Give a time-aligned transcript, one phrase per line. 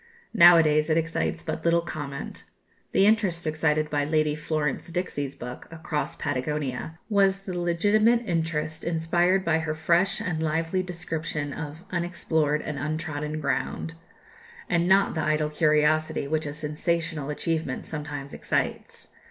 [0.33, 2.43] Now a days it excites but little comment
[2.91, 9.45] The interest excited by Lady Florence Dixie's book, "Across Patagonia," was the legitimate interest inspired
[9.45, 13.93] by her fresh and lively description of "unexplored and untrodden ground,"
[14.67, 19.07] and not the idle curiosity which a sensational achievement sometimes excites.